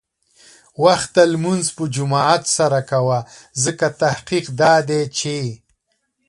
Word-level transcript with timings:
وخته 0.83 1.21
لمونځ 1.31 1.65
په 1.75 1.83
جماعت 1.95 2.43
سره 2.57 2.79
کوه، 2.91 3.19
ځکه 3.63 3.85
تحقیق 4.01 4.45
دا 4.61 4.75
دی 4.89 5.01
چې 5.17 5.37